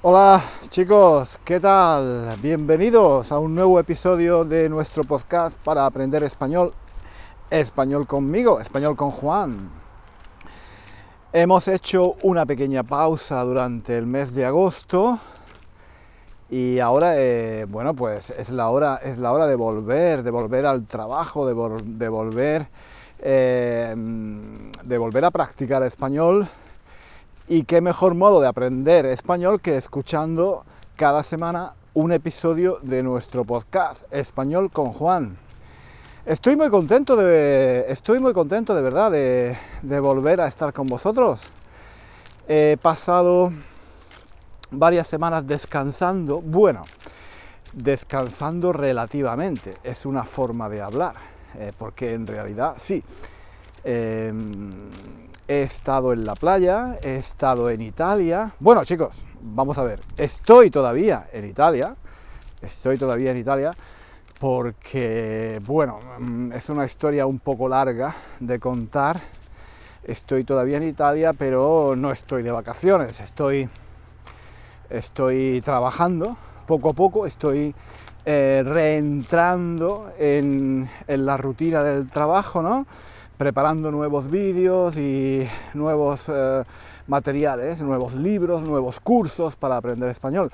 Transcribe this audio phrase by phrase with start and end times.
[0.00, 2.36] Hola chicos, ¿qué tal?
[2.40, 6.72] Bienvenidos a un nuevo episodio de nuestro podcast para aprender español.
[7.50, 9.68] Español conmigo, español con Juan.
[11.32, 15.18] Hemos hecho una pequeña pausa durante el mes de agosto
[16.48, 20.64] y ahora, eh, bueno, pues es la hora, es la hora de volver, de volver
[20.64, 22.68] al trabajo, de, de volver,
[23.18, 26.48] eh, de volver a practicar español
[27.48, 30.64] y qué mejor modo de aprender español que escuchando
[30.96, 35.38] cada semana un episodio de nuestro podcast Español con Juan.
[36.26, 41.42] Estoy muy contento de, estoy muy contento de verdad de, volver a estar con vosotros.
[42.46, 43.50] He pasado
[44.70, 46.42] varias semanas descansando.
[46.42, 46.84] Bueno,
[47.72, 49.78] descansando relativamente.
[49.82, 51.14] Es una forma de hablar.
[51.56, 53.02] Eh, porque en realidad sí.
[53.84, 58.52] Em, he estado en la playa, he estado en Italia.
[58.60, 61.96] Bueno, chicos, vamos a ver, estoy todavía en Italia,
[62.60, 63.74] estoy todavía en Italia
[64.38, 69.20] porque, bueno, mm, es una historia un poco larga de contar.
[70.04, 73.68] Estoy todavía en Italia, pero no estoy de vacaciones, estoy,
[74.90, 77.74] estoy trabajando poco a poco, estoy
[78.26, 82.86] eh, reentrando en, en la rutina del trabajo, ¿no?
[83.38, 86.64] Preparando nuevos vídeos y nuevos eh,
[87.06, 90.50] materiales, nuevos libros, nuevos cursos para aprender español.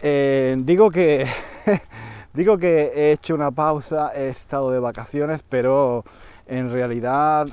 [0.00, 1.26] Eh, digo que
[2.32, 6.04] digo que he hecho una pausa, he estado de vacaciones, pero
[6.46, 7.48] en realidad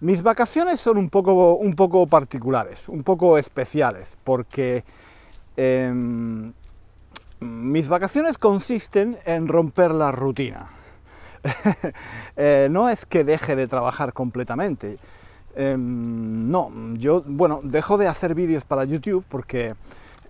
[0.00, 4.84] mis vacaciones son un poco, un poco particulares, un poco especiales, porque
[5.56, 6.52] em,
[7.40, 10.68] mis vacaciones consisten en romper la rutina.
[12.40, 14.98] Eh, no es que deje de trabajar completamente.
[15.56, 19.74] Em, no, yo, bueno, dejo de hacer vídeos para YouTube porque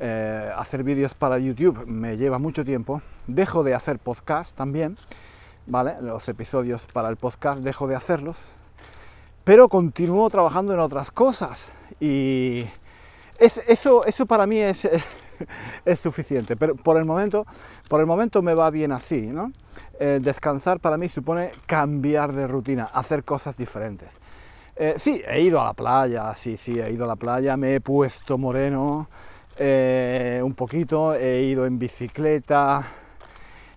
[0.01, 3.03] eh, hacer vídeos para YouTube me lleva mucho tiempo.
[3.27, 4.97] Dejo de hacer podcast también,
[5.67, 5.96] ¿vale?
[6.01, 8.39] Los episodios para el podcast dejo de hacerlos.
[9.45, 11.70] Pero continúo trabajando en otras cosas
[12.01, 12.67] y
[13.39, 15.05] eso, eso para mí es, es
[15.97, 16.57] suficiente.
[16.57, 17.47] Pero por el momento,
[17.89, 19.53] por el momento me va bien así, ¿no?
[19.99, 24.21] Eh, descansar para mí supone cambiar de rutina, hacer cosas diferentes.
[24.77, 27.75] Eh, sí, he ido a la playa, sí, sí, he ido a la playa, me
[27.75, 29.09] he puesto moreno
[29.57, 32.85] eh, un poquito, he ido en bicicleta,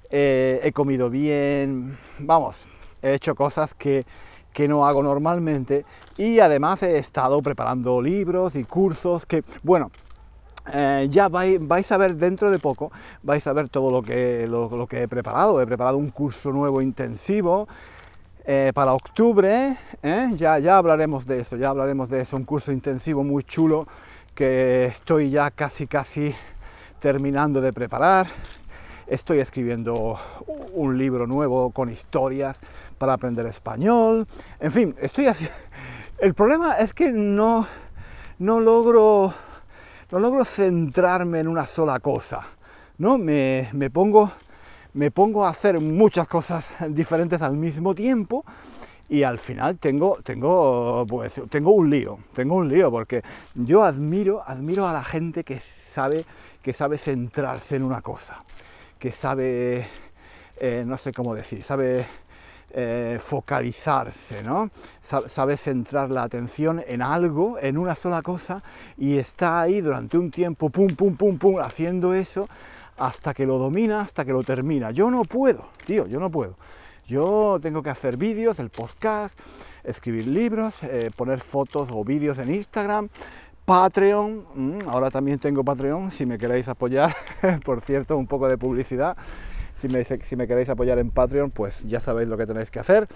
[0.10, 2.68] he comido bien, vamos,
[3.02, 4.06] he hecho cosas que,
[4.54, 5.86] que no hago normalmente
[6.18, 9.92] y además he estado preparando libros y cursos que, bueno,
[10.74, 12.92] eh, ya vais, a ver dentro de poco,
[13.24, 15.62] vais a ver todo lo que, lo, que he preparado.
[15.62, 17.68] He preparado un curso nuevo intensivo
[18.46, 20.30] eh, para octubre, ¿eh?
[20.36, 23.88] ya, ya hablaremos de eso, ya hablaremos de eso, un curso intensivo muy chulo
[24.34, 26.34] que estoy ya casi casi
[27.00, 28.28] terminando de preparar.
[29.08, 30.18] Estoy escribiendo
[30.74, 32.60] un libro nuevo con historias
[32.98, 34.26] para aprender español.
[34.60, 35.48] En fin, estoy así.
[36.20, 37.68] El problema es que no,
[38.40, 39.34] no logro
[40.12, 42.42] no logro centrarme en una sola cosa,
[42.98, 43.18] ¿no?
[43.18, 44.30] Me, pongo,
[44.94, 48.44] me pongo a hacer muchas cosas diferentes al mismo tiempo
[49.08, 53.24] y al final tengo, tengo, pues, tengo un lío, tengo un lío, porque
[53.56, 56.26] yo admiro, admiro a la gente que sabe,
[56.62, 58.44] que sabe centrarse en una cosa,
[59.00, 59.88] que sabe,
[60.58, 62.06] eh, no sé cómo decir, sabe
[62.74, 64.70] eh, focalizarse, ¿no?
[65.02, 68.64] Sabe centrar la atención en algo, en una sola cosa,
[68.98, 72.48] y está ahí durante un tiempo, pum, pum, pum, pum, haciendo eso
[72.98, 74.92] hasta que lo domina, hasta que lo termina.
[74.92, 76.56] Yo no puedo, tío, yo no puedo.
[77.08, 79.38] Yo tengo que hacer vídeos, el podcast,
[79.84, 83.10] escribir libros, eh, poner fotos o vídeos en Instagram,
[83.66, 87.16] Patreon, mm, ahora también tengo Patreon, si me queréis apoyar,
[87.66, 89.18] por cierto, un poco de publicidad.
[89.82, 89.88] Si
[90.36, 93.08] me, queréis apoyar en Patreon, pues ya sabéis lo que tenéis que hacer.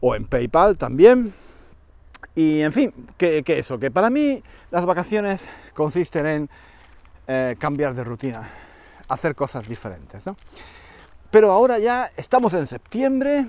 [0.00, 1.32] O en PayPal también.
[2.34, 6.50] Y en fin, que, eso, que para mí las vacaciones consisten en
[7.28, 8.48] eh, cambiar de rutina,
[9.08, 10.24] hacer cosas diferentes.
[11.30, 13.46] Pero ahora ya estamos en septiembre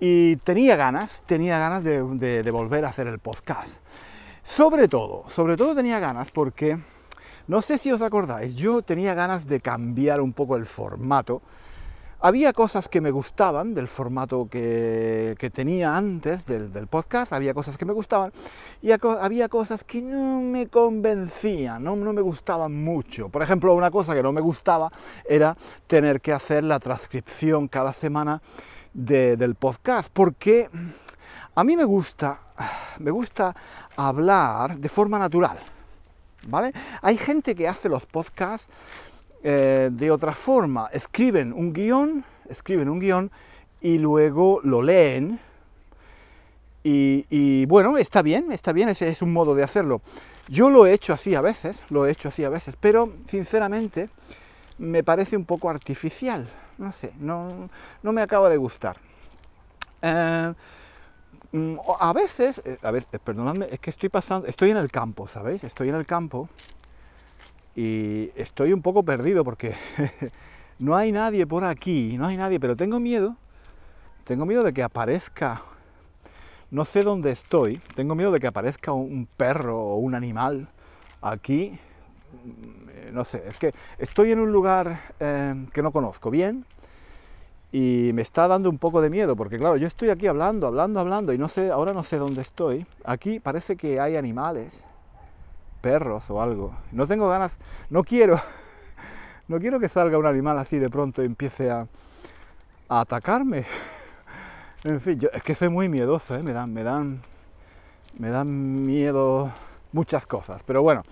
[0.00, 3.76] y tenía ganas, tenía ganas de, de volver a hacer el podcast.
[4.42, 6.78] Sobre todo, sobre todo tenía ganas porque
[7.48, 11.42] no sé si os acordáis, yo tenía ganas de cambiar un poco el formato.
[12.20, 17.84] Había cosas que me gustaban del formato que, tenía antes del, podcast, había cosas que
[17.84, 18.32] me gustaban
[18.80, 23.28] y había cosas que no me convencían, no, me gustaban mucho.
[23.28, 24.92] Por ejemplo, una cosa que no me gustaba
[25.28, 25.56] era
[25.88, 28.40] tener que hacer la transcripción cada semana
[28.94, 30.70] del podcast, porque
[31.56, 32.38] a mí me gusta,
[33.00, 33.52] me gusta
[33.96, 35.58] hablar de forma natural
[36.46, 36.72] ¿vale?
[37.00, 38.68] Hay gente que hace los podcasts
[39.42, 40.88] eh, de otra forma.
[40.92, 43.30] Escriben un guion, escriben un guion
[43.80, 45.40] y luego lo leen.
[46.84, 50.00] Y, bueno, está bien, está bien, ese es un modo de hacerlo.
[50.48, 54.10] Yo lo he hecho así a veces, lo he hecho así a veces, pero sinceramente
[54.78, 56.48] me parece un poco artificial.
[56.78, 57.68] No sé, no,
[58.02, 58.96] me acaba de gustar.
[60.02, 60.52] Eh,
[61.98, 65.64] a veces, eh, a veces, perdonadme, es que estoy pasando, estoy en el campo, ¿sabéis?
[65.64, 66.48] Estoy en el campo
[67.76, 69.74] y estoy un poco perdido porque
[70.78, 73.36] no hay nadie por aquí, no hay nadie, pero tengo miedo,
[74.24, 75.62] tengo miedo de que aparezca,
[76.70, 80.68] no sé dónde estoy, tengo miedo de que aparezca un perro o un animal
[81.20, 81.78] aquí,
[82.44, 86.64] mm, no sé, es que estoy en un lugar eh, que no conozco bien
[87.72, 91.00] y me está dando un poco de miedo porque claro, yo estoy aquí hablando, hablando,
[91.00, 92.86] hablando y no sé, ahora no sé dónde estoy.
[93.02, 94.84] Aquí parece que hay animales,
[95.80, 96.76] perros o algo.
[96.92, 97.56] No tengo ganas,
[97.88, 98.38] no quiero,
[99.48, 101.88] no quiero que salga un animal así de pronto y empiece a,
[102.90, 103.64] atacarme.
[104.84, 106.42] en fin, yo es que soy muy miedoso, ¿eh?
[106.42, 107.22] me dan, me dan,
[108.18, 109.50] me dan miedo
[109.92, 110.62] muchas cosas.
[110.62, 111.04] Pero bueno,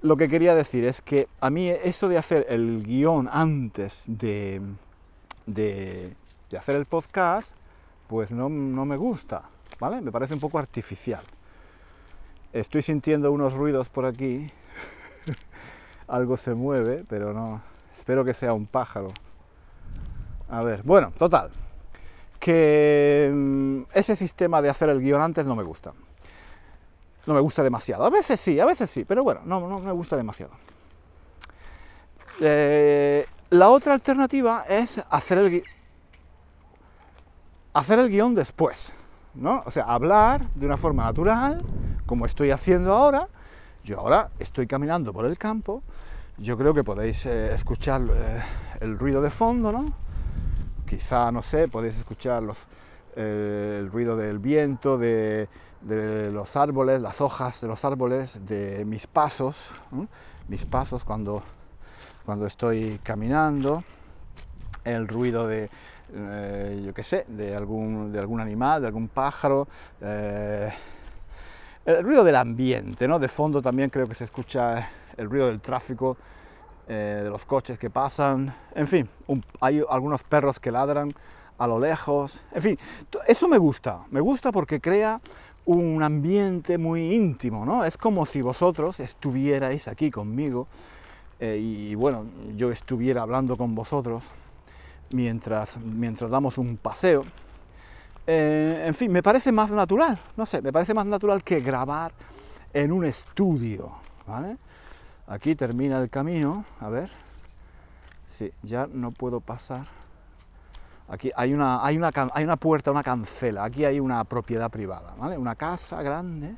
[0.00, 4.62] lo que quería decir es que a mí eso de hacer el guion antes de
[5.46, 6.14] de,
[6.58, 7.48] hacer el podcast,
[8.08, 9.42] pues no, me gusta,
[9.78, 10.00] ¿vale?
[10.00, 11.22] Me parece un poco artificial.
[12.52, 14.50] Estoy sintiendo unos ruidos por aquí,
[16.08, 17.62] algo se mueve, pero no,
[17.96, 19.08] espero que sea un pájaro.
[20.50, 21.50] A ver, bueno, total,
[22.38, 25.92] que mm, ese sistema de hacer el guion antes no me gusta.
[27.24, 28.04] No me gusta demasiado.
[28.04, 30.52] A veces sí, a veces sí, pero bueno, no, no me gusta demasiado.
[32.40, 35.62] Eh, la otra alternativa es hacer el,
[37.74, 38.90] hacer el guion después,
[39.34, 39.62] ¿no?
[39.66, 41.62] O sea, hablar de una forma natural,
[42.06, 43.28] como estoy haciendo ahora.
[43.84, 45.82] Yo ahora estoy caminando por el campo,
[46.38, 48.40] yo creo que podéis eh, escuchar eh,
[48.80, 49.92] el ruido de fondo, ¿no?
[50.88, 52.42] Quizá, no sé, podéis escuchar
[53.16, 55.46] eh, el ruido del viento, de,
[55.82, 59.56] los árboles, las hojas de los árboles, de mis pasos,
[60.48, 61.42] mis pasos cuando
[62.24, 63.82] cuando estoy caminando,
[64.84, 65.68] el ruido de,
[66.14, 69.66] eh, yo qué sé, de algún, de algún animal, de algún pájaro,
[70.00, 70.70] eh,
[71.84, 73.18] el ruido del ambiente, ¿no?
[73.18, 76.16] De fondo también creo que se escucha el ruido del tráfico,
[76.88, 79.08] eh, de los coches que pasan, en fin,
[79.60, 81.12] hay algunos perros que ladran
[81.58, 82.78] a lo lejos, en fin,
[83.26, 85.20] eso me gusta, me gusta porque crea
[85.64, 87.84] un ambiente muy íntimo, ¿no?
[87.84, 90.66] Es como si vosotros estuvierais aquí conmigo
[91.44, 92.24] eh, y bueno,
[92.54, 94.22] yo estuviera hablando con vosotros
[95.10, 97.24] mientras, mientras damos un paseo.
[98.28, 102.12] Eh, en fin, me parece más natural, no sé, me parece más natural que grabar
[102.72, 103.90] en un estudio,
[104.24, 104.56] ¿vale?
[105.26, 107.10] Aquí termina el camino, a ver,
[108.30, 109.88] sí, ya no puedo pasar.
[111.08, 115.12] Aquí hay una, hay una, hay una puerta, una cancela, aquí hay una propiedad privada,
[115.18, 115.36] ¿vale?
[115.36, 116.54] Una casa grande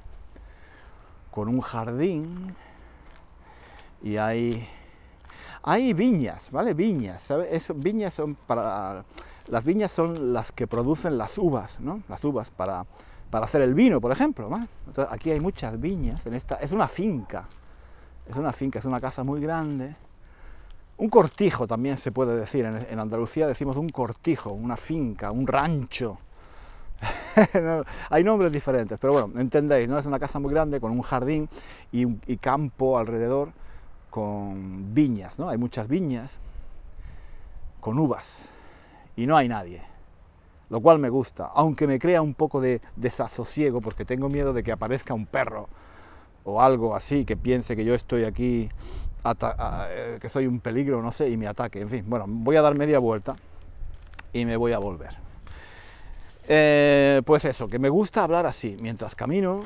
[1.31, 2.55] con un jardín
[4.05, 4.69] y hay,
[5.63, 6.75] hay viñas, ¿vale?
[6.75, 7.73] Viñas, ¿sabes?
[7.75, 9.03] viñas son para,
[9.49, 12.03] las viñas son las que producen las uvas, ¿no?
[12.11, 12.85] Las uvas para,
[13.31, 14.51] para hacer el vino, por ejemplo,
[15.09, 17.49] aquí hay muchas viñas, en esta, es una finca,
[18.29, 19.97] es una finca, es una casa muy grande,
[20.99, 26.19] un cortijo también se puede decir, en, Andalucía decimos un cortijo, una finca, un rancho,
[28.11, 29.99] hay nombres diferentes, pero bueno, entendéis, ¿no?
[29.99, 31.49] Es una casa muy grande con un jardín
[31.91, 33.53] y, y campo alrededor
[34.15, 35.49] con viñas, ¿no?
[35.49, 36.31] Hay muchas viñas
[37.81, 38.49] con uvas
[39.17, 39.83] y no hay nadie,
[40.71, 44.63] lo cual me gusta, aunque me crea un poco de desasosiego porque tengo miedo de
[44.63, 45.69] que aparezca un perro
[46.45, 48.71] o algo así que piense que yo estoy aquí,
[49.25, 51.81] eh, que soy un peligro, no sé, y me ataque.
[51.81, 53.35] En fin, bueno, voy a dar media vuelta
[54.33, 55.11] y me voy a volver.
[56.47, 59.65] Eh, pues eso, que me gusta hablar así, mientras camino,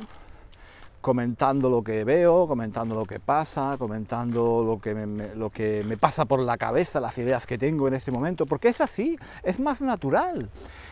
[1.00, 5.96] comentando lo que veo, comentando lo que pasa, comentando lo que, me, lo que me
[5.96, 9.60] pasa por la cabeza, las ideas que tengo en ese momento, porque es así, es
[9.60, 10.48] más natural.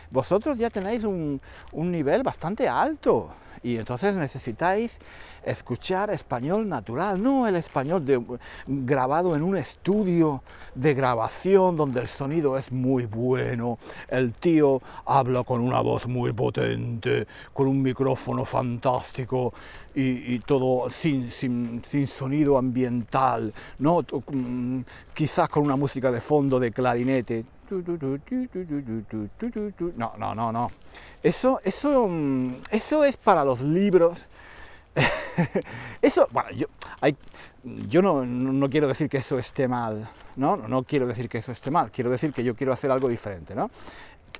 [0.09, 3.29] Vosotros ya tenéis un, un nivel bastante alto
[3.63, 4.99] y entonces necesitáis
[5.47, 8.21] escuchar español natural, no el español de,
[8.67, 10.43] grabado en un estudio
[10.75, 16.33] de grabación donde el sonido es muy bueno, el tío habla con una voz muy
[16.33, 19.53] potente, con un micrófono fantástico
[19.95, 24.05] y, todo sin, sin, sin, sonido ambiental, ¿no?
[24.31, 24.81] Mm,
[25.15, 27.45] quizás con una música de fondo de clarinete.
[29.97, 30.71] No, no, no, no.
[31.23, 34.23] Eso, eso, mm, eso es para los libros
[36.01, 36.67] eso, bueno, yo,
[37.01, 37.15] hay,
[37.63, 40.57] yo no, no, quiero decir que eso esté mal, ¿no?
[40.57, 40.83] ¿no?
[40.83, 43.69] quiero decir que eso esté mal, quiero decir que yo quiero hacer algo diferente, ¿no?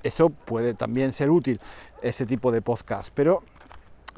[0.04, 1.60] Eso puede también ser útil,
[2.02, 3.44] ese tipo de podcast, pero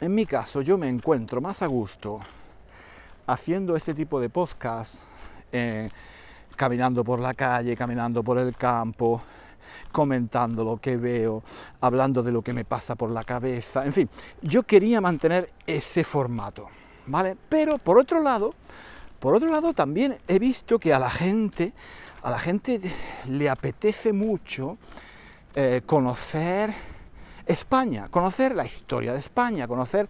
[0.01, 2.19] en mi caso yo me encuentro más a gusto
[3.27, 4.96] haciendo este tipo de podcast,
[5.51, 5.89] eh,
[6.55, 9.22] caminando por la calle, caminando por el campo,
[9.91, 11.43] comentando lo que veo,
[11.81, 14.10] hablando de lo que me pasa por la cabeza, en fin,
[14.41, 16.67] yo quería mantener ese formato,
[17.08, 17.36] ¿vale?
[17.50, 18.53] Pero por otro lado,
[19.19, 21.74] por otro lado también he visto que a la gente,
[22.24, 22.81] a la gente
[23.27, 24.77] le apetece mucho
[25.55, 26.74] eh, conocer
[27.46, 30.08] España, conocer la historia de España, conocer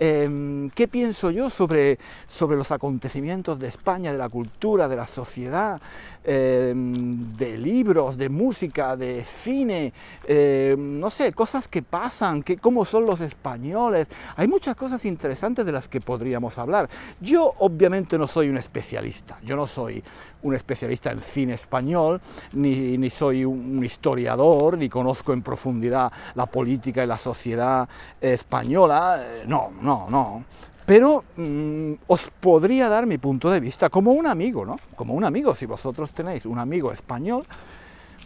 [0.00, 5.08] Em, ¿Qué pienso yo sobre, sobre los acontecimientos de España, de la cultura, de la
[5.08, 5.80] sociedad,
[6.22, 9.92] em, de libros, de música, de cine?
[10.24, 14.08] Em, no sé, cosas que pasan, que, cómo son los españoles.
[14.36, 16.88] Hay muchas cosas interesantes de las que podríamos hablar.
[17.20, 20.04] Yo obviamente no soy un especialista, yo no soy
[20.42, 22.20] un especialista en cine español,
[22.52, 27.88] ni, ni soy un historiador, ni conozco en profundidad la política y la sociedad
[28.20, 29.20] española.
[29.20, 30.44] Eh, no, no, no.
[30.86, 34.78] Pero mm, os podría dar mi punto de vista como un amigo, ¿no?
[34.96, 37.44] Como un amigo, si vosotros tenéis un amigo español,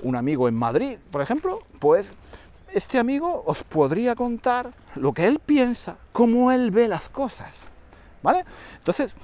[0.03, 2.09] un amigo en Madrid, por ejemplo, pues
[2.73, 7.55] este amigo os podría contar lo que él piensa, cómo él ve las cosas,
[8.23, 8.45] ¿vale?
[8.79, 9.15] Entonces,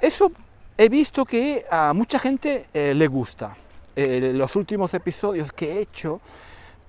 [0.00, 0.32] eso
[0.82, 3.56] he visto que a mucha gente eh, le gusta.
[3.94, 6.20] Eh, los últimos episodios que he hecho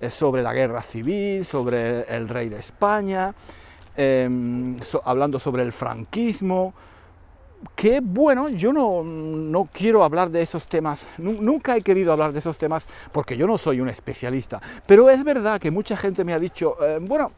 [0.00, 3.34] eh, sobre la guerra civil, sobre el rey de España,
[3.94, 6.72] Em, hablando sobre el franquismo,
[7.76, 12.38] que bueno, yo no, no, quiero hablar de esos temas, nunca he querido hablar de
[12.38, 16.32] esos temas porque yo no soy un especialista, pero es verdad que mucha gente me
[16.32, 17.32] ha dicho, eh, bueno,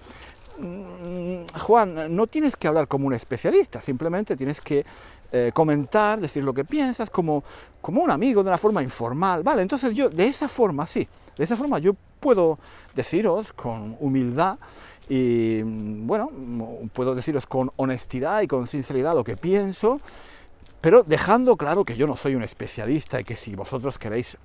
[0.56, 4.84] Juan, no tienes que hablar como un especialista, simplemente tienes que
[5.32, 7.42] eh, comentar, decir lo que piensas como,
[7.80, 11.44] como un amigo, de una forma informal, vale, entonces yo de esa forma, sí, de
[11.44, 12.58] esa forma yo puedo
[12.94, 14.58] deciros con humildad
[15.08, 16.30] y bueno,
[16.92, 20.00] puedo deciros con honestidad y con sinceridad lo que pienso,
[20.80, 24.38] pero dejando claro que yo no soy un especialista y que si vosotros queréis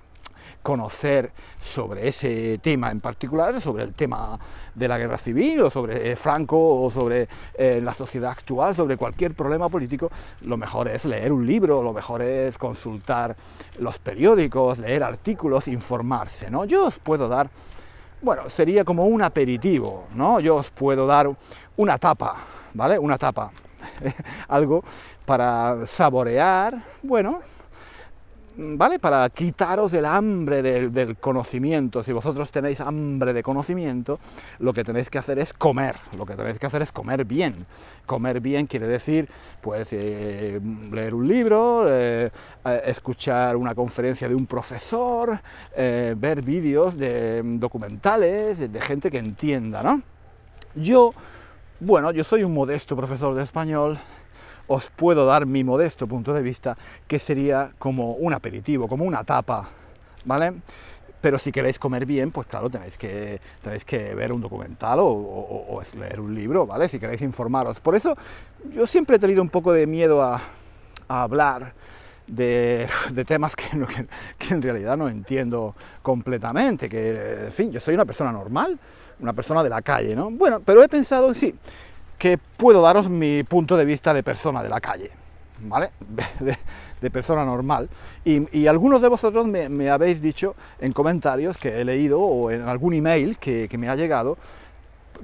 [0.62, 4.38] conocer sobre ese tema en particular, sobre el tema
[4.74, 9.34] de la guerra civil o sobre Franco o sobre eh, la sociedad actual, sobre cualquier
[9.34, 10.10] problema político,
[10.42, 13.36] lo mejor es leer un libro, lo mejor es consultar
[13.78, 16.64] los periódicos, leer artículos, informarse, ¿no?
[16.64, 17.48] Yo os puedo dar
[18.22, 20.40] bueno, sería como un aperitivo, ¿no?
[20.40, 21.30] Yo os puedo dar
[21.78, 22.36] una tapa,
[22.74, 22.98] ¿vale?
[22.98, 23.50] Una tapa,
[24.48, 24.84] algo
[25.24, 27.40] para saborear, bueno,
[28.60, 28.98] ¿vale?
[28.98, 32.02] Para quitaros el hambre del, conocimiento.
[32.02, 34.18] Si vosotros tenéis hambre de conocimiento,
[34.58, 35.96] lo que tenéis que hacer es comer.
[36.16, 37.66] Lo que tenéis que hacer es comer bien.
[38.06, 39.28] Comer bien quiere decir,
[39.60, 40.60] pues, eh,
[40.92, 42.30] leer un libro, eh,
[42.64, 45.40] eh, escuchar una conferencia de un profesor,
[45.74, 50.02] ver vídeos de documentales, de gente que entienda, ¿no?
[50.74, 51.14] Yo,
[51.80, 53.98] bueno, yo soy un modesto profesor de español
[54.72, 56.76] os puedo dar mi modesto punto de vista,
[57.08, 59.68] que sería como un aperitivo, como una tapa,
[60.24, 60.52] ¿vale?
[61.20, 65.82] Pero si queréis comer bien, pues claro, tenéis que, tenéis que ver un documental o,
[65.98, 66.88] leer un libro, ¿vale?
[66.88, 67.80] Si queréis informaros.
[67.80, 68.16] Por eso
[68.72, 70.40] yo siempre he tenido un poco de miedo a,
[71.08, 71.72] hablar
[72.28, 72.88] de,
[73.26, 73.64] temas que,
[74.38, 78.78] que, en realidad no entiendo completamente, que, en fin, yo soy una persona normal,
[79.18, 80.30] una persona de la calle, ¿no?
[80.30, 81.56] Bueno, pero he pensado, sí,
[82.20, 85.10] que puedo daros mi punto de vista de persona de la calle,
[85.62, 85.90] ¿vale?
[87.00, 87.88] De, persona normal.
[88.26, 92.92] Y, algunos de vosotros me, habéis dicho en comentarios que he leído o en algún
[92.92, 94.36] email que, me ha llegado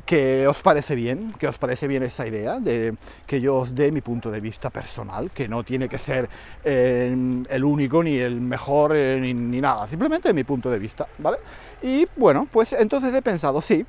[0.06, 2.94] que os parece bien, que os parece bien esa idea de
[3.26, 6.30] que yo os dé mi punto de vista personal, que no tiene que ser
[6.64, 7.14] eh,
[7.50, 11.36] el único ni el mejor eh, ni, nada, simplemente mi punto de vista, ¿vale?
[11.82, 13.84] Y bueno, pues entonces he pensado, sí,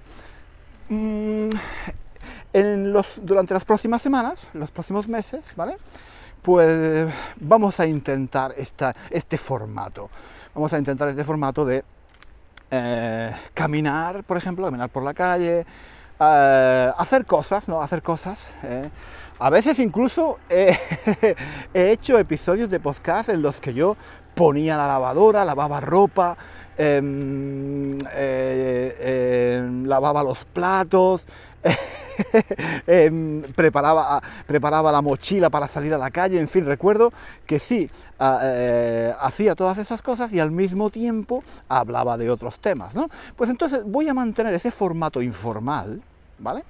[3.21, 5.77] durante las próximas semanas, los próximos meses, ¿vale?
[6.41, 10.09] Pues vamos a intentar este formato.
[10.53, 11.83] Vamos a intentar este formato de
[12.71, 15.65] eh, caminar, por ejemplo, caminar por la calle,
[16.19, 17.81] eh, hacer cosas, ¿no?
[17.81, 18.49] Hacer cosas.
[18.63, 18.89] ¿eh?
[19.39, 20.77] A veces incluso he
[21.73, 23.95] hecho episodios de podcast en los que yo
[24.33, 26.37] ponía la lavadora, lavaba ropa,
[26.77, 31.25] em, em, lavaba los platos,
[32.87, 37.13] Em, preparaba, preparaba la mochila para salir a la calle, en fin, recuerdo
[37.45, 42.95] que sí, eh, hacía todas esas cosas y al mismo tiempo hablaba de otros temas,
[42.95, 43.09] ¿no?
[43.35, 46.01] Pues entonces voy a mantener ese formato informal,
[46.39, 46.63] ¿vale?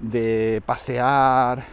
[0.00, 1.64] De pasear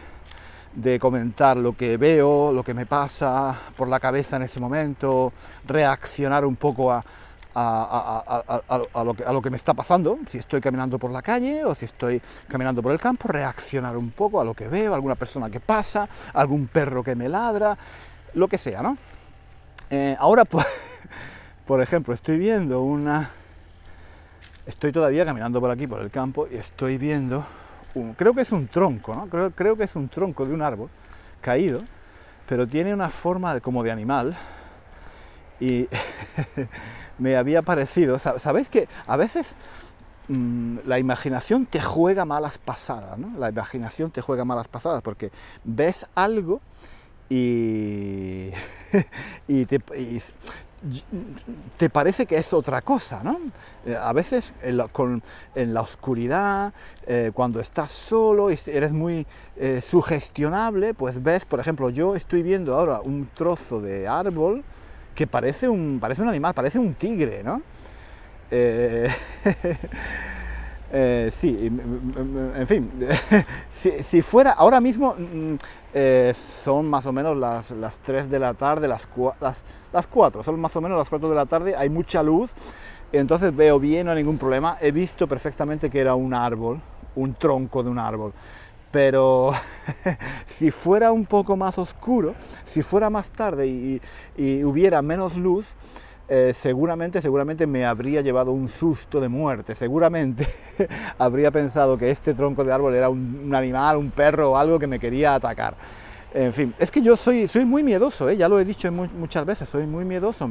[0.72, 5.32] de comentar lo que veo, lo que me pasa por la cabeza en ese momento,
[5.64, 7.04] reaccionar un poco a,
[7.56, 11.74] lo que, a, lo que, me está pasando, si estoy caminando por la calle o
[11.74, 15.48] si estoy caminando por el campo, reaccionar un poco a lo que veo, alguna persona
[15.48, 17.76] que pasa, algún perro que me ladra,
[18.34, 18.98] lo que sea, ¿no?
[19.90, 20.64] Eh, ahora, por,
[21.66, 23.30] por ejemplo, estoy viendo una...
[24.66, 27.46] Estoy todavía caminando por aquí, por el campo, y estoy viendo
[28.16, 29.26] creo que es un tronco, ¿no?
[29.28, 30.88] Creo, creo, que es un tronco de un árbol
[31.40, 31.82] caído,
[32.48, 34.36] pero tiene una forma como de animal.
[35.58, 35.88] Y
[37.18, 39.56] me había parecido, ¿sabéis que a veces
[40.28, 43.38] mm, la imaginación te juega malas pasadas, ¿no?
[43.38, 45.32] La imaginación te juega malas pasadas porque
[45.64, 46.62] ves algo
[47.28, 48.52] y,
[49.48, 49.80] y, te,
[51.76, 53.38] te parece que es otra cosa, ¿no?
[53.82, 55.22] Eh, a veces en la, con,
[55.54, 61.60] en la oscuridad, eh, cuando estás solo y eres muy eh, sugestionable, pues ves, por
[61.60, 64.64] ejemplo, yo estoy viendo ahora un trozo de árbol
[65.16, 67.62] que parece un, parece un animal, parece un tigre, ¿no?
[68.50, 69.10] Eh,
[71.32, 72.90] sí, en fin,
[74.10, 75.54] si, fuera ahora mismo mm,
[75.94, 76.32] eh,
[76.62, 79.08] son más o menos las, las 3 de la tarde, las,
[79.40, 82.50] las, las 4, son más o menos las 4 de la tarde, hay mucha luz,
[83.10, 86.78] entonces veo bien, no hay ningún problema, he visto perfectamente que era un árbol,
[87.16, 88.32] un tronco de un árbol,
[88.90, 89.52] pero
[90.46, 95.66] si fuera un poco más oscuro, si fuera más tarde y hubiera menos luz,
[96.28, 100.48] eh, seguramente, seguramente me habría llevado un susto de muerte, seguramente
[101.18, 104.88] habría pensado que este tronco de árbol era un, animal, un perro o algo que
[104.88, 105.74] me quería atacar.
[106.34, 108.36] En fin, es que yo soy, muy miedoso, ¿eh?
[108.36, 110.48] ya lo he dicho muchas veces, soy muy miedoso,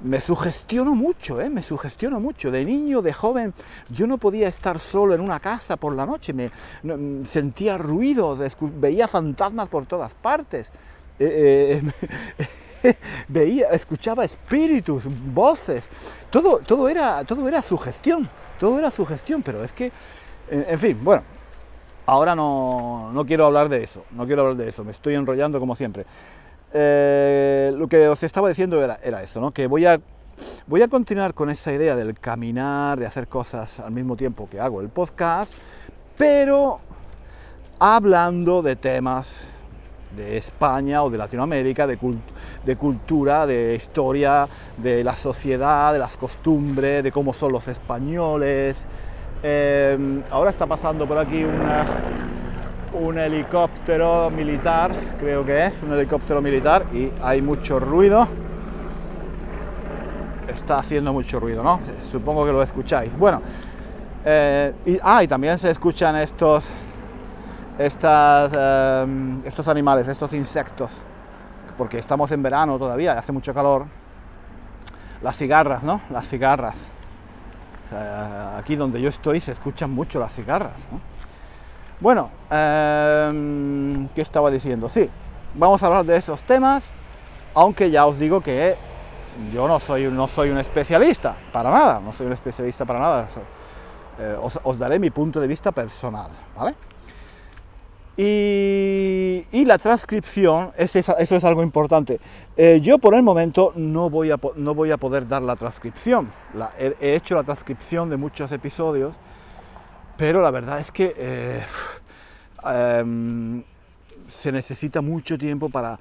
[0.00, 1.50] me sugestiono mucho, ¿eh?
[1.50, 2.50] me sugestiono mucho.
[2.50, 3.54] De niño, de joven,
[3.88, 6.50] yo no podía estar solo en una casa por la noche, me
[7.26, 10.68] sentía ruido, veía fantasmas por todas partes.
[11.18, 11.82] Eh,
[13.28, 15.84] veía, escuchaba espíritus, voces,
[16.30, 18.28] todo, todo, era, todo era sugestión,
[18.58, 19.92] todo era sugestión, pero es que,
[20.50, 21.22] en, fin, bueno,
[22.06, 25.58] ahora no, no, quiero hablar de eso, no quiero hablar de eso, me estoy enrollando
[25.58, 26.04] como siempre.
[26.72, 29.52] Eh, lo que os estaba diciendo era, eso, ¿no?
[29.52, 29.98] que voy a,
[30.90, 34.88] continuar con esa idea del caminar, de hacer cosas al mismo tiempo que hago el
[34.88, 35.52] podcast,
[36.18, 36.80] pero
[37.78, 39.28] hablando de temas
[40.16, 41.98] de España o de Latinoamérica, de,
[42.76, 44.48] cultura, de historia,
[44.78, 48.78] de la sociedad, de las costumbres, de cómo son los españoles.
[49.42, 51.44] Em, ahora está pasando por aquí
[52.92, 58.26] un helicóptero militar, creo que es, un helicóptero militar y hay mucho ruido.
[60.48, 61.80] Está haciendo mucho ruido, ¿no?
[62.10, 63.16] Supongo que lo escucháis.
[63.18, 63.42] Bueno,
[64.24, 66.64] eh, y, ah, y también se escuchan estos
[67.78, 70.90] estas, em, estos animales, estos insectos,
[71.76, 73.84] porque estamos en verano todavía, hace mucho calor.
[75.22, 76.00] Las cigarras, ¿no?
[76.10, 76.74] Las cigarras.
[78.58, 80.72] aquí donde yo estoy se escuchan mucho las cigarras.
[81.98, 84.90] Bueno, em, ¿qué estaba diciendo?
[84.90, 85.08] Sí,
[85.54, 86.84] vamos a hablar de esos temas,
[87.54, 88.74] aunque ya os digo que
[89.52, 93.28] yo no soy, no soy un especialista, para nada, no soy un especialista para nada.
[94.18, 96.74] Eh, os, daré mi punto de vista personal, ¿vale?
[98.18, 102.20] Y, la transcripción, eso es algo importante.
[102.56, 106.30] Eh, yo por el momento no voy a poder dar la transcripción.
[106.78, 109.14] he, hecho la transcripción de muchos episodios,
[110.16, 111.62] pero la verdad es que eh,
[112.64, 113.62] em,
[114.28, 115.98] se necesita mucho tiempo para,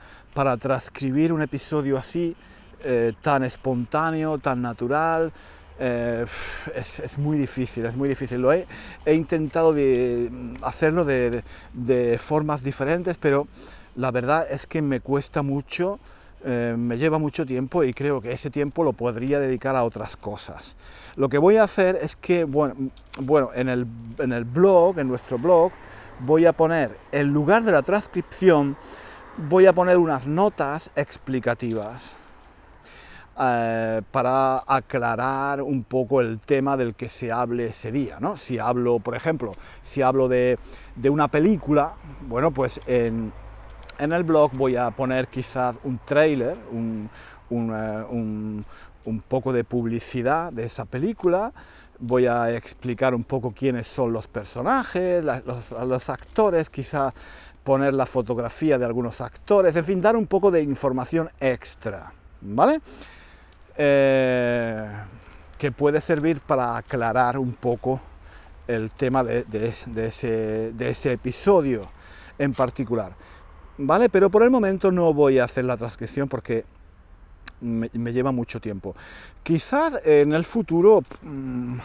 [0.57, 2.35] transcribir un episodio así,
[2.83, 5.31] eh, tan espontáneo, tan natural,
[5.79, 6.25] eh,
[6.75, 8.41] es, muy difícil, es muy difícil.
[8.41, 8.65] Lo he,
[9.07, 10.29] intentado de
[10.61, 13.47] hacerlo de, formas diferentes, pero
[13.95, 15.99] la verdad es que me cuesta mucho,
[16.45, 20.75] me lleva mucho tiempo y creo que ese tiempo lo podría dedicar a otras cosas.
[21.15, 22.75] Lo que voy a hacer es que, bueno,
[23.19, 23.87] bueno en, el,
[24.19, 25.71] en el blog, en nuestro blog,
[26.19, 28.75] voy a poner, en lugar de la transcripción,
[29.49, 32.01] voy a poner unas notas explicativas
[33.37, 38.17] eh, para aclarar un poco el tema del que se hable ese día.
[38.21, 38.37] ¿no?
[38.37, 40.57] Si hablo, por ejemplo, si hablo de,
[41.03, 41.93] una película,
[42.27, 43.33] bueno, pues en,
[43.99, 47.09] el blog voy a poner quizás un trailer, un,
[47.49, 48.63] un, eh,
[49.27, 51.51] poco de publicidad de esa película,
[51.99, 57.13] voy a explicar un poco quiénes son los personajes, los, actores, quizás
[57.63, 62.81] poner la fotografía de algunos actores, en fin, dar un poco de información extra, ¿vale?
[63.77, 64.87] Eh,
[65.57, 67.99] que puede servir para aclarar un poco
[68.67, 71.81] el tema de, ese, episodio
[72.37, 73.11] en particular.
[73.77, 74.09] ¿vale?
[74.09, 76.65] Pero por el momento no voy a hacer la transcripción porque
[77.61, 78.95] me, lleva mucho tiempo.
[79.43, 81.77] Quizás en el futuro mm,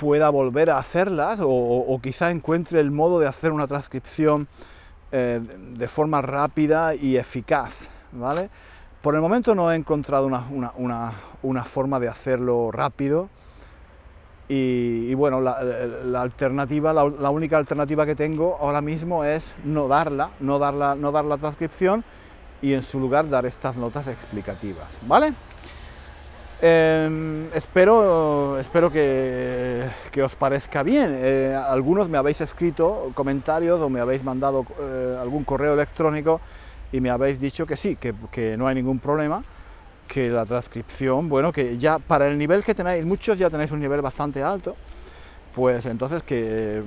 [0.00, 4.48] pueda volver a hacerlas o, quizá encuentre el modo de hacer una transcripción
[5.12, 5.40] eh,
[5.76, 7.74] de forma rápida y eficaz,
[8.12, 8.50] ¿vale?
[9.02, 13.28] Por el momento no he encontrado una, forma de hacerlo rápido
[14.48, 20.58] y, bueno, la, alternativa, la, única alternativa que tengo ahora mismo es no darla, no
[20.58, 22.02] darla, no dar la transcripción
[22.62, 25.34] y en su lugar dar estas notas explicativas, ¿vale?
[26.66, 29.86] Em, espero espero que,
[30.24, 31.14] os parezca bien.
[31.14, 36.40] Eh, algunos me habéis escrito comentarios o me habéis mandado eh, algún correo electrónico
[36.90, 39.42] y me habéis dicho que sí, que, no hay ningún problema,
[40.08, 43.80] que la transcripción, bueno, que ya para el nivel que tenéis, muchos ya tenéis un
[43.80, 44.74] nivel bastante alto,
[45.54, 46.82] pues entonces que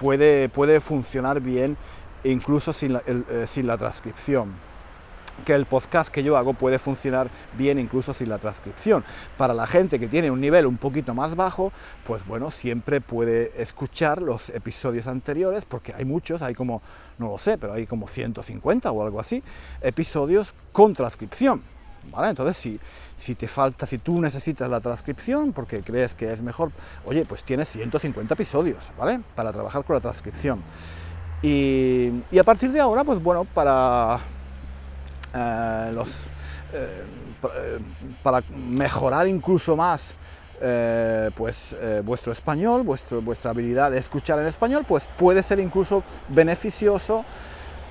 [0.00, 1.76] puede, puede funcionar bien
[2.24, 4.48] incluso sin la, eh, sin la transcripción
[5.40, 9.04] que el podcast que yo hago puede funcionar bien incluso sin la transcripción.
[9.36, 11.72] Para la gente que tiene un nivel un poquito más bajo,
[12.06, 16.82] pues bueno, siempre puede escuchar los episodios anteriores, porque hay muchos, hay como,
[17.18, 19.42] no lo sé, pero hay como 150 o algo así,
[19.80, 21.62] episodios con transcripción.
[22.10, 22.30] ¿Vale?
[22.30, 22.80] Entonces, si,
[23.18, 26.72] si te falta, si tú necesitas la transcripción porque crees que es mejor,
[27.04, 29.20] oye, pues tienes 150 episodios, ¿vale?
[29.34, 30.62] Para trabajar con la transcripción.
[31.42, 34.20] Y, y a partir de ahora, pues bueno, para
[35.34, 36.04] eh,
[36.72, 37.04] eh,
[37.42, 37.78] eh,
[38.22, 40.00] para mejorar incluso más
[41.34, 41.56] pues
[42.04, 47.24] vuestro español, vuestro, vuestra habilidad de escuchar en español, pues puede ser incluso beneficioso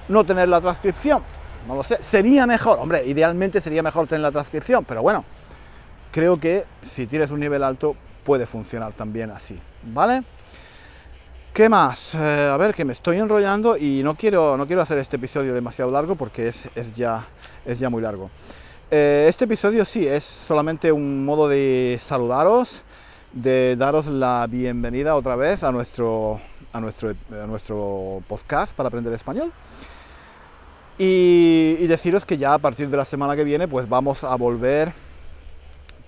[0.08, 1.24] no tener la transcripción.
[1.68, 5.26] No lo sé, sería mejor, hombre, idealmente sería mejor tener la transcripción, pero bueno,
[6.12, 6.64] creo que
[6.96, 9.60] si tienes un nivel alto puede funcionar también así,
[9.92, 10.22] ¿vale?
[11.54, 12.14] ¿Qué más?
[12.14, 15.54] Eh, a ver, que me estoy enrollando y no quiero, no quiero hacer este episodio
[15.54, 16.56] demasiado largo porque es,
[16.96, 17.26] ya,
[17.66, 18.30] es ya muy largo.
[18.92, 22.82] Eh, este episodio sí es solamente un modo de saludaros,
[23.34, 26.40] de daros la bienvenida otra vez a nuestro,
[26.72, 29.52] a nuestro, a nuestro podcast para aprender español.
[30.98, 34.94] Y, deciros que ya a partir de la semana que viene pues vamos a volver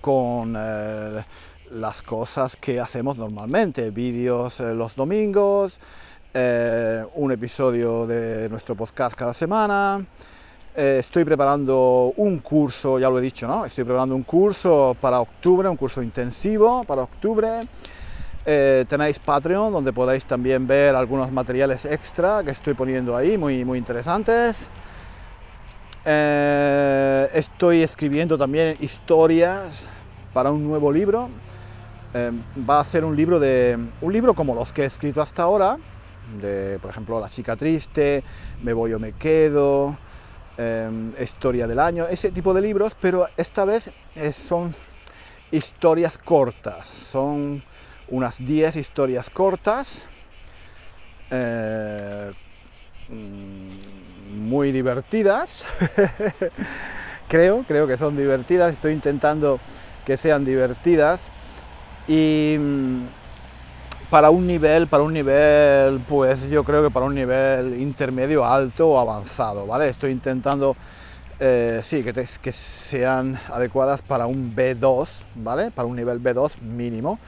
[0.00, 0.54] con...
[0.56, 1.22] Eh,
[1.70, 5.74] las cosas que hacemos normalmente, vídeos eh, los domingos,
[6.34, 10.04] eh, un episodio de nuestro podcast cada semana.
[10.74, 13.64] Eh, estoy preparando un curso, ya lo he dicho, ¿no?
[13.64, 17.66] Estoy preparando un curso para octubre, un curso intensivo para octubre.
[18.44, 23.78] tenéis Patreon donde podéis también ver algunos materiales extra que estoy poniendo ahí, muy, muy
[23.78, 24.56] interesantes.
[27.32, 29.84] estoy escribiendo también historias
[30.32, 31.28] para un nuevo libro
[32.14, 35.44] Em, va a ser un libro de un libro como los que he escrito hasta
[35.44, 35.78] ahora,
[36.38, 38.22] de por ejemplo La chica triste,
[38.62, 39.96] Me voy o me quedo,
[40.58, 43.84] em, Historia del año, ese tipo de libros, pero esta vez
[44.46, 44.74] son
[45.50, 47.62] historias cortas, son
[48.08, 49.88] unas 10 historias cortas,
[51.30, 52.30] eh,
[54.36, 55.64] muy divertidas,
[57.28, 59.58] creo, creo que son divertidas, estoy intentando
[60.04, 61.22] que sean divertidas
[62.06, 63.04] y mm,
[64.10, 68.90] para un nivel, para un nivel, pues yo creo que para un nivel intermedio, alto
[68.90, 69.88] o avanzado, ¿vale?
[69.88, 70.76] Estoy intentando,
[71.38, 75.70] eh, sí, que, que sean adecuadas para un B2, ¿vale?
[75.70, 77.18] Para un nivel B2 mínimo.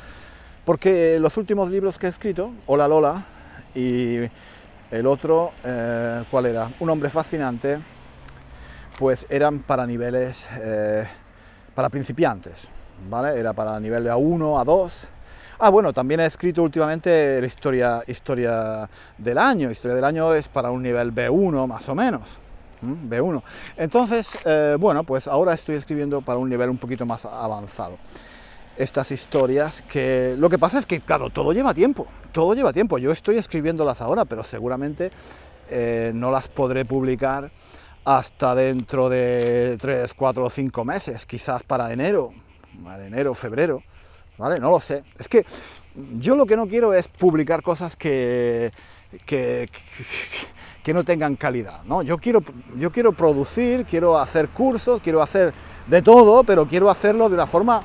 [0.65, 3.27] Porque los últimos libros que he escrito, Hola Lola,
[3.75, 4.19] y
[4.91, 6.71] el otro, eh, ¿cuál era?
[6.81, 7.79] Un hombre fascinante,
[8.99, 11.07] pues eran para niveles, eh,
[11.75, 12.69] para principiantes,
[13.09, 13.39] ¿vale?
[13.39, 14.91] Era para nivel de A1, A2.
[15.59, 19.71] Ah, bueno, también he escrito últimamente la historia, historia del año.
[19.71, 22.23] Historia del año es para un nivel B1 más o menos.
[22.83, 23.43] B1.
[23.79, 27.97] Entonces, eh, bueno, pues ahora estoy escribiendo para un nivel un poquito más avanzado.
[28.77, 32.07] Estas historias que lo que pasa es que, claro, todo lleva tiempo.
[32.33, 32.99] Todo lleva tiempo.
[32.99, 35.13] Yo estoy escribiéndolas ahora, pero seguramente
[35.71, 37.49] eh, no las podré publicar
[38.05, 42.31] hasta dentro de 3, 4 o 5 meses, quizás para enero,
[43.07, 43.83] enero, febrero,
[44.39, 44.59] ¿vale?
[44.59, 45.03] No lo sé.
[45.19, 45.45] Es que
[46.19, 48.73] yo lo que no quiero es publicar cosas que,
[49.27, 49.69] que,
[50.83, 52.03] que no tengan calidad, ¿no?
[52.03, 52.43] Yo quiero,
[52.77, 55.53] yo quiero producir, quiero hacer cursos, quiero hacer
[55.87, 57.83] de todo, pero quiero hacerlo de una forma,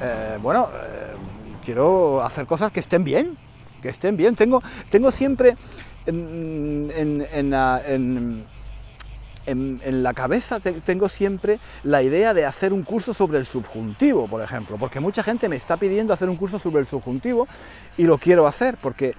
[0.00, 1.16] eh, bueno, eh,
[1.64, 3.36] quiero hacer cosas que estén bien,
[3.82, 4.36] que estén bien.
[4.36, 5.56] Tengo, tengo siempre
[6.06, 7.54] en, en, en
[7.86, 8.44] en,
[9.54, 14.76] la cabeza tengo siempre la idea de hacer un curso sobre el subjuntivo, por ejemplo,
[14.78, 17.46] porque mucha gente me está pidiendo hacer un curso sobre el subjuntivo
[17.96, 19.14] y lo quiero hacer porque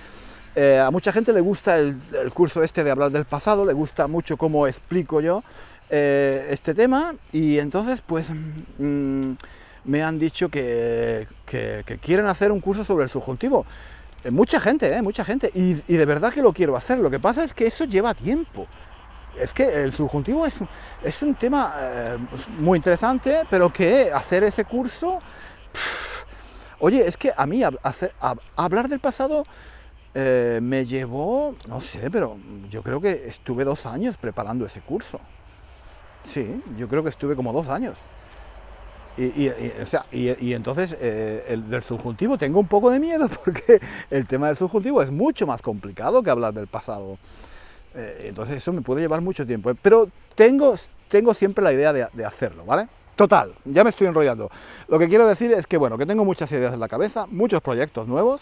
[0.56, 1.96] Eh, a mucha gente le gusta el,
[2.34, 5.44] curso este de hablar del pasado, le gusta mucho cómo explico yo
[5.90, 8.26] eh, este tema y entonces pues
[8.78, 9.34] mm,
[9.86, 11.28] me han dicho que,
[12.02, 13.66] quieren hacer un curso sobre el subjuntivo.
[14.24, 15.02] Eh, mucha gente.
[15.02, 15.50] Mucha gente.
[15.54, 17.00] Y, de verdad que lo quiero hacer.
[17.00, 18.68] Lo que pasa es que eso lleva tiempo.
[19.42, 20.54] Es que el subjuntivo es,
[21.04, 21.74] es un tema
[22.60, 25.20] muy interesante, pero que hacer ese curso...
[26.80, 27.62] oye, es que a mí
[28.58, 29.46] hablar del pasado
[30.16, 32.36] eh, me llevó, no sé, pero
[32.72, 35.20] yo creo que estuve dos años preparando ese curso.
[36.34, 37.96] Sí, yo creo que estuve como dos años.
[39.18, 39.52] Y,
[40.12, 44.56] y, entonces eh, el del subjuntivo tengo un poco de miedo porque el tema del
[44.56, 47.18] subjuntivo es mucho más complicado que hablar del pasado.
[47.96, 49.72] Eh, entonces eso me puede llevar mucho tiempo.
[49.82, 50.76] Pero tengo,
[51.10, 52.88] tengo siempre la idea de, de, hacerlo, ¿vale?
[53.16, 54.50] Total, ya me estoy enrollando.
[54.88, 57.62] Lo que quiero decir es que, bueno, que tengo muchas ideas en la cabeza, muchos
[57.62, 58.42] proyectos nuevos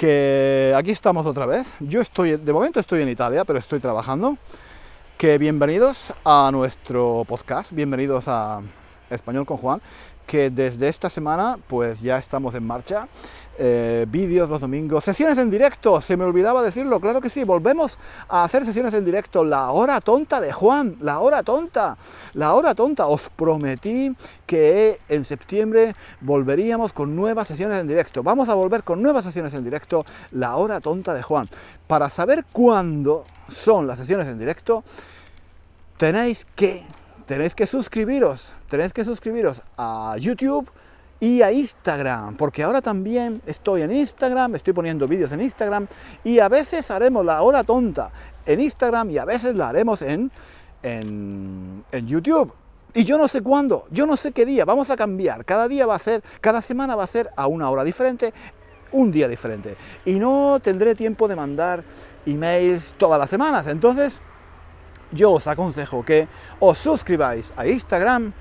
[0.00, 1.66] que aquí estamos otra vez.
[1.78, 4.38] Yo estoy, de momento estoy en Italia, pero estoy trabajando.
[5.18, 8.62] Que bienvenidos a nuestro podcast, bienvenidos a
[9.10, 9.82] Español con Juan,
[10.26, 13.06] que desde esta semana pues ya estamos en marcha
[13.62, 17.98] eh, vídeos los domingos, sesiones en directo, se me olvidaba decirlo, claro que sí, volvemos
[18.30, 21.98] a hacer sesiones en directo, la hora tonta de Juan, la hora tonta,
[22.32, 28.48] la hora tonta, os prometí que en septiembre volveríamos con nuevas sesiones en directo, vamos
[28.48, 31.46] a volver con nuevas sesiones en directo, la hora tonta de Juan.
[31.86, 34.84] Para saber cuándo son las sesiones en directo,
[35.98, 36.82] tenéis que,
[37.26, 40.66] tenéis que suscribiros, tenéis que suscribiros a YouTube,
[41.20, 45.86] y a Instagram, porque ahora también estoy en Instagram, estoy poniendo vídeos en Instagram
[46.24, 48.10] y a veces haremos la hora tonta
[48.46, 50.30] en Instagram y a veces la haremos en,
[50.82, 52.52] en, YouTube.
[52.94, 55.44] Y yo no sé cuándo, yo no sé qué día, vamos a cambiar.
[55.44, 58.32] Cada día va a ser, cada semana va a ser a una hora diferente,
[58.90, 59.76] un día diferente.
[60.06, 61.84] Y no tendré tiempo de mandar
[62.24, 63.66] emails todas las semanas.
[63.66, 64.18] Entonces,
[65.12, 66.26] yo os aconsejo que
[66.58, 68.32] os suscribáis a Instagram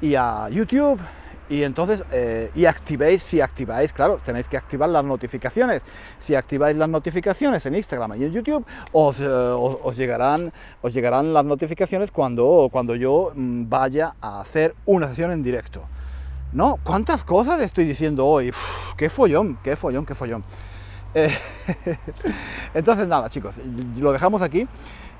[0.00, 1.00] y a YouTube
[1.50, 5.82] y entonces, eh, y activéis, si activáis, claro, tenéis que activar las notificaciones.
[6.20, 11.46] Si activáis las notificaciones en Instagram y en YouTube, os, eh, llegarán, os llegarán las
[11.46, 15.82] notificaciones cuando, cuando yo mm, vaya a hacer una sesión en directo.
[16.52, 16.78] ¿No?
[16.82, 18.52] ¿Cuántas cosas estoy diciendo hoy?
[18.96, 20.44] ¡Qué follón, qué follón, qué follón!
[21.14, 21.34] Eh,
[22.74, 23.54] entonces, nada, chicos,
[23.98, 24.66] lo dejamos aquí.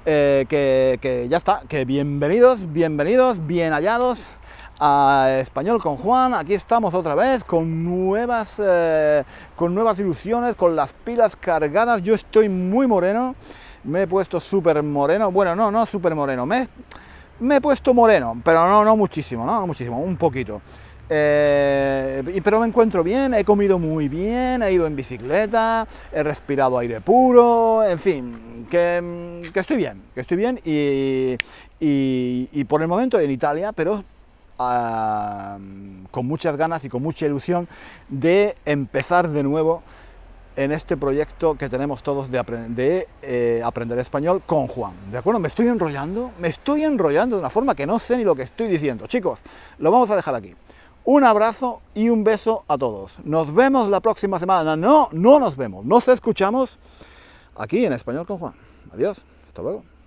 [0.04, 4.20] que ya está, que bienvenidos, bienvenidos, bien hallados
[4.80, 6.34] a Español con Juan.
[6.34, 9.24] Aquí estamos otra vez con nuevas, eh,
[9.56, 12.02] con nuevas ilusiones, con las pilas cargadas.
[12.02, 13.34] Yo estoy muy moreno,
[13.84, 15.30] me he puesto súper moreno.
[15.32, 16.68] Bueno, no, no súper moreno, me,
[17.40, 20.60] me, he puesto moreno, pero no, no muchísimo, no, muchísimo, un poquito.
[21.10, 26.76] Eh, pero me encuentro bien, he comido muy bien, he ido en bicicleta, he respirado
[26.78, 31.38] aire puro, en fin, que, que estoy bien, que estoy bien y,
[31.80, 34.04] y, y por el momento en Italia, pero
[34.58, 37.68] con muchas ganas y con mucha ilusión
[38.08, 39.82] de empezar de nuevo
[40.56, 44.92] en este proyecto que tenemos todos de, eh, aprender español con Juan.
[45.12, 45.38] ¿De acuerdo?
[45.38, 48.42] Me estoy enrollando, me estoy enrollando de una forma que no sé ni lo que
[48.42, 49.06] estoy diciendo.
[49.06, 49.38] Chicos,
[49.78, 50.54] lo vamos a dejar aquí.
[51.04, 53.12] Un abrazo y un beso a todos.
[53.24, 54.74] Nos vemos la próxima semana.
[54.74, 55.84] No, no nos vemos.
[55.84, 56.76] Nos escuchamos
[57.56, 58.54] aquí en Español con Juan.
[58.92, 59.16] Adiós.
[59.46, 59.97] Hasta luego.